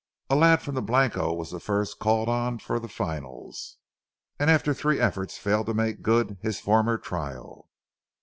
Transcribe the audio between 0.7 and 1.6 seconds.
the Blanco was the